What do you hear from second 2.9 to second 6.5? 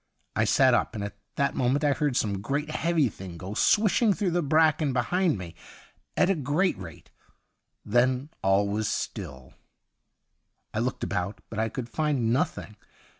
thing go swishing through the bracken behind me at a